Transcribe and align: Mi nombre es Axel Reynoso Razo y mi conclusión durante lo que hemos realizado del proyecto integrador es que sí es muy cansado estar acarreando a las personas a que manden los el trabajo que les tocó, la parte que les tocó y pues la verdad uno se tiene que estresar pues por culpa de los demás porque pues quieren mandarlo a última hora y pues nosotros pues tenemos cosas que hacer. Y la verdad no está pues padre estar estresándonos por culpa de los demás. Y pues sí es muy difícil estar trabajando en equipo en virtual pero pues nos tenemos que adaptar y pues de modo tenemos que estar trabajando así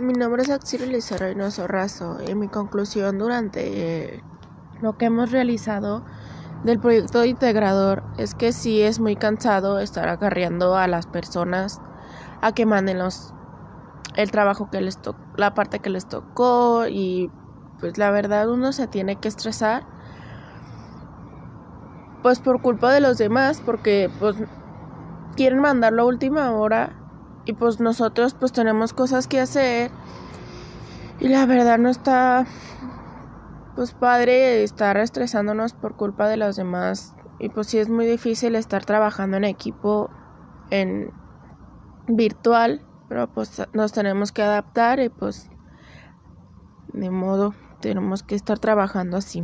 Mi 0.00 0.14
nombre 0.14 0.42
es 0.42 0.48
Axel 0.48 0.98
Reynoso 1.18 1.66
Razo 1.66 2.16
y 2.26 2.34
mi 2.34 2.48
conclusión 2.48 3.18
durante 3.18 4.24
lo 4.80 4.96
que 4.96 5.04
hemos 5.04 5.30
realizado 5.30 6.02
del 6.64 6.80
proyecto 6.80 7.22
integrador 7.26 8.02
es 8.16 8.34
que 8.34 8.52
sí 8.52 8.80
es 8.80 8.98
muy 8.98 9.14
cansado 9.16 9.78
estar 9.78 10.08
acarreando 10.08 10.74
a 10.74 10.86
las 10.86 11.06
personas 11.06 11.82
a 12.40 12.52
que 12.52 12.64
manden 12.64 12.98
los 12.98 13.34
el 14.16 14.30
trabajo 14.30 14.70
que 14.70 14.80
les 14.80 14.96
tocó, 14.96 15.20
la 15.36 15.52
parte 15.52 15.80
que 15.80 15.90
les 15.90 16.06
tocó 16.06 16.86
y 16.88 17.30
pues 17.78 17.98
la 17.98 18.10
verdad 18.10 18.48
uno 18.48 18.72
se 18.72 18.86
tiene 18.86 19.16
que 19.16 19.28
estresar 19.28 19.84
pues 22.22 22.40
por 22.40 22.62
culpa 22.62 22.90
de 22.90 23.00
los 23.00 23.18
demás 23.18 23.62
porque 23.66 24.10
pues 24.18 24.34
quieren 25.36 25.60
mandarlo 25.60 26.04
a 26.04 26.06
última 26.06 26.52
hora 26.52 26.99
y 27.44 27.52
pues 27.54 27.80
nosotros 27.80 28.34
pues 28.34 28.52
tenemos 28.52 28.92
cosas 28.92 29.26
que 29.26 29.40
hacer. 29.40 29.90
Y 31.18 31.28
la 31.28 31.46
verdad 31.46 31.78
no 31.78 31.88
está 31.88 32.46
pues 33.74 33.92
padre 33.92 34.62
estar 34.62 34.96
estresándonos 34.96 35.72
por 35.74 35.96
culpa 35.96 36.28
de 36.28 36.36
los 36.36 36.56
demás. 36.56 37.14
Y 37.38 37.48
pues 37.48 37.68
sí 37.68 37.78
es 37.78 37.88
muy 37.88 38.06
difícil 38.06 38.54
estar 38.54 38.84
trabajando 38.84 39.36
en 39.36 39.44
equipo 39.44 40.10
en 40.70 41.12
virtual 42.06 42.84
pero 43.10 43.26
pues 43.26 43.60
nos 43.72 43.90
tenemos 43.90 44.30
que 44.30 44.40
adaptar 44.40 45.00
y 45.00 45.08
pues 45.08 45.50
de 46.92 47.10
modo 47.10 47.54
tenemos 47.80 48.22
que 48.22 48.36
estar 48.36 48.60
trabajando 48.60 49.16
así 49.16 49.42